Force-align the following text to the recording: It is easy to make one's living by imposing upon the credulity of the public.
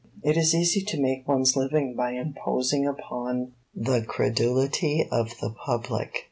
It 0.23 0.35
is 0.35 0.55
easy 0.55 0.81
to 0.83 0.99
make 0.99 1.27
one's 1.27 1.55
living 1.55 1.93
by 1.95 2.13
imposing 2.13 2.87
upon 2.87 3.51
the 3.75 4.01
credulity 4.03 5.07
of 5.11 5.29
the 5.39 5.51
public. 5.51 6.15